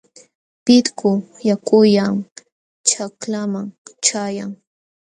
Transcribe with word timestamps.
Pitku 0.65 1.11
yakullam 1.49 2.15
ćhaklaaman 2.87 3.67
ćhayan. 4.05 4.51